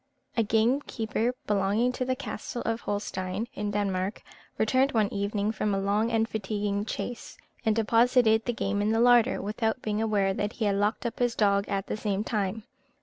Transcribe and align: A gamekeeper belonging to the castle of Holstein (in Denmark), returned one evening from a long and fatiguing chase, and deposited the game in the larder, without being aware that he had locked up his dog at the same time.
A 0.35 0.41
gamekeeper 0.41 1.35
belonging 1.45 1.91
to 1.91 2.05
the 2.05 2.15
castle 2.15 2.63
of 2.65 2.81
Holstein 2.81 3.47
(in 3.53 3.69
Denmark), 3.69 4.23
returned 4.57 4.93
one 4.93 5.13
evening 5.13 5.51
from 5.51 5.75
a 5.75 5.79
long 5.79 6.09
and 6.09 6.27
fatiguing 6.27 6.85
chase, 6.85 7.37
and 7.67 7.75
deposited 7.75 8.45
the 8.45 8.51
game 8.53 8.81
in 8.81 8.89
the 8.93 8.99
larder, 8.99 9.39
without 9.43 9.83
being 9.83 10.01
aware 10.01 10.33
that 10.33 10.53
he 10.53 10.65
had 10.65 10.77
locked 10.77 11.05
up 11.05 11.19
his 11.19 11.35
dog 11.35 11.69
at 11.69 11.85
the 11.85 11.97
same 11.97 12.23
time. 12.23 12.63